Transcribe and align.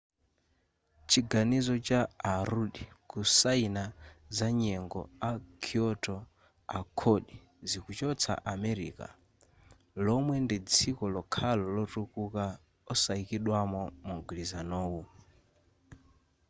chiganizo 1.09 1.75
cha 1.87 2.01
a 2.31 2.33
rudd 2.51 2.75
kusayina 3.09 3.83
za 4.37 4.47
nyengo 4.61 5.01
a 5.29 5.31
kyoto 5.63 6.15
accord 6.79 7.25
zikuchotsa 7.69 8.33
america 8.53 9.07
lomwe 10.05 10.35
ndi 10.43 10.57
dziko 10.69 11.03
lokhalo 11.15 11.63
lotukuka 11.75 12.43
osayikidwamo 12.91 13.81
mugwilizanuwu 14.07 15.01